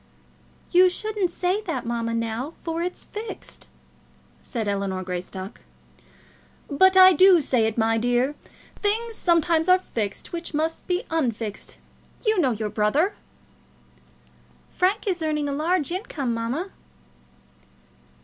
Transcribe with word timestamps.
"You 0.71 0.89
shouldn't 0.89 1.29
say 1.29 1.61
that, 1.67 1.85
mamma, 1.85 2.15
now; 2.15 2.55
for 2.63 2.81
it's 2.81 3.03
fixed," 3.03 3.67
said 4.41 4.67
Ellinor 4.67 5.03
Greystock. 5.03 5.61
"But 6.67 6.97
I 6.97 7.13
do 7.13 7.39
say 7.39 7.67
it, 7.67 7.77
my 7.77 7.99
dear. 7.99 8.33
Things 8.81 9.15
sometimes 9.15 9.69
are 9.69 9.77
fixed 9.77 10.33
which 10.33 10.55
must 10.55 10.87
be 10.87 11.03
unfixed. 11.11 11.77
You 12.25 12.39
know 12.39 12.49
your 12.49 12.71
brother." 12.71 13.13
"Frank 14.73 15.05
is 15.05 15.21
earning 15.21 15.47
a 15.47 15.51
large 15.53 15.91
income, 15.91 16.33
mamma." 16.33 16.71